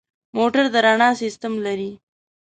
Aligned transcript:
موټر 0.35 0.63
د 0.73 0.75
رڼا 0.85 1.09
سیستم 1.21 1.53
لري. 1.65 1.91